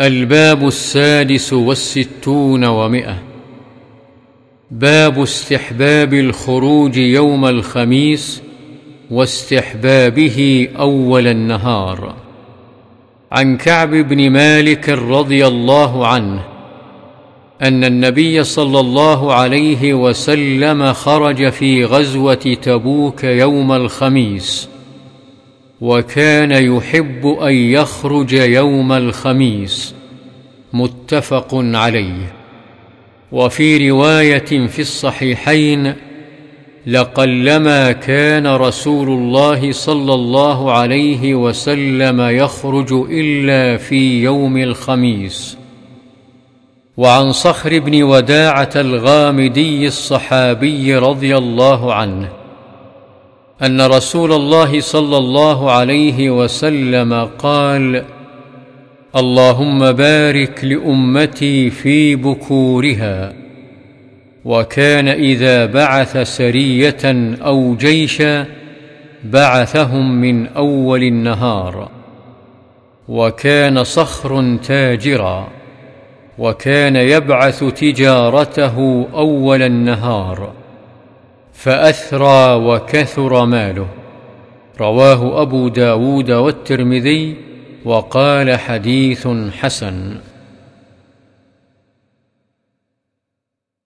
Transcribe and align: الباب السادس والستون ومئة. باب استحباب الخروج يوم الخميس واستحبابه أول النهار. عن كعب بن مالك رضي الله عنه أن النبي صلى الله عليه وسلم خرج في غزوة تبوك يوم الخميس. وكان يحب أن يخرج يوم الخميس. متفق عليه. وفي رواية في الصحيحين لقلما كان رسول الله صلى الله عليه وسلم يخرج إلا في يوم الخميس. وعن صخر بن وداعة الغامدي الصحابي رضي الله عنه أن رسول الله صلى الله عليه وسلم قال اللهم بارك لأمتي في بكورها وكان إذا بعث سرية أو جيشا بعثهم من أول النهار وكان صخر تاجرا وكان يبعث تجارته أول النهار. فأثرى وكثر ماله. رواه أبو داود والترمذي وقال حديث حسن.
الباب 0.00 0.66
السادس 0.66 1.52
والستون 1.52 2.64
ومئة. 2.64 3.22
باب 4.70 5.22
استحباب 5.22 6.14
الخروج 6.14 6.96
يوم 6.96 7.46
الخميس 7.46 8.42
واستحبابه 9.10 10.68
أول 10.78 11.26
النهار. 11.26 12.14
عن 13.32 13.56
كعب 13.56 13.90
بن 13.90 14.30
مالك 14.30 14.88
رضي 14.88 15.46
الله 15.46 16.06
عنه 16.06 16.44
أن 17.62 17.84
النبي 17.84 18.44
صلى 18.44 18.80
الله 18.80 19.34
عليه 19.34 19.94
وسلم 19.94 20.92
خرج 20.92 21.48
في 21.48 21.84
غزوة 21.84 22.56
تبوك 22.62 23.24
يوم 23.24 23.72
الخميس. 23.72 24.68
وكان 25.80 26.52
يحب 26.52 27.26
أن 27.26 27.52
يخرج 27.52 28.32
يوم 28.32 28.92
الخميس. 28.92 29.94
متفق 30.72 31.48
عليه. 31.54 32.32
وفي 33.32 33.90
رواية 33.90 34.66
في 34.66 34.78
الصحيحين 34.78 35.94
لقلما 36.86 37.92
كان 37.92 38.46
رسول 38.46 39.08
الله 39.08 39.72
صلى 39.72 40.14
الله 40.14 40.72
عليه 40.72 41.34
وسلم 41.34 42.20
يخرج 42.20 42.92
إلا 42.92 43.76
في 43.76 44.22
يوم 44.22 44.56
الخميس. 44.56 45.56
وعن 46.96 47.32
صخر 47.32 47.78
بن 47.78 48.02
وداعة 48.02 48.70
الغامدي 48.76 49.86
الصحابي 49.86 50.96
رضي 50.96 51.36
الله 51.36 51.94
عنه 51.94 52.45
أن 53.62 53.80
رسول 53.80 54.32
الله 54.32 54.80
صلى 54.80 55.16
الله 55.16 55.70
عليه 55.70 56.30
وسلم 56.30 57.28
قال 57.38 58.04
اللهم 59.16 59.92
بارك 59.92 60.64
لأمتي 60.64 61.70
في 61.70 62.16
بكورها 62.16 63.32
وكان 64.44 65.08
إذا 65.08 65.66
بعث 65.66 66.16
سرية 66.16 67.36
أو 67.44 67.76
جيشا 67.76 68.46
بعثهم 69.24 70.20
من 70.20 70.46
أول 70.46 71.02
النهار 71.02 71.88
وكان 73.08 73.84
صخر 73.84 74.56
تاجرا 74.56 75.48
وكان 76.38 76.96
يبعث 76.96 77.64
تجارته 77.64 79.06
أول 79.14 79.62
النهار. 79.62 80.65
فأثرى 81.56 82.54
وكثر 82.54 83.44
ماله. 83.44 83.86
رواه 84.80 85.42
أبو 85.42 85.68
داود 85.68 86.30
والترمذي 86.30 87.36
وقال 87.84 88.58
حديث 88.58 89.28
حسن. 89.60 90.16